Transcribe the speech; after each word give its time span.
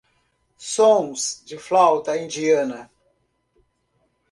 Sons 0.67 1.43
de 1.45 1.59
flauta 1.59 2.17
indiana 2.19 2.89